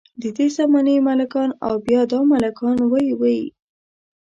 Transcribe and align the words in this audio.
ددې 0.21 0.47
زمانې 0.57 0.95
ملکان 1.07 1.49
او 1.65 1.73
بیا 1.85 2.01
دا 2.11 2.19
ملکان 2.31 2.77
وۍ 2.91 3.07
وۍ. 3.19 3.39